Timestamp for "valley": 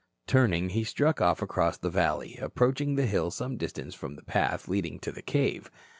1.91-2.35